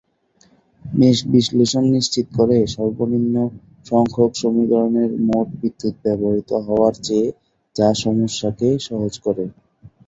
[0.85, 3.35] Mesh বিশ্লেষণ নিশ্চিত করে সর্বনিম্ন
[3.85, 7.27] সংখ্যক সমীকরণের মোট বিদ্যুৎ ব্যবহৃত হওয়ার চেয়ে
[7.75, 9.45] যা সমস্যাকে সহজ করে।